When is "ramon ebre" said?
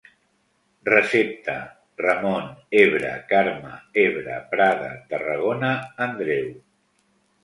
2.03-3.11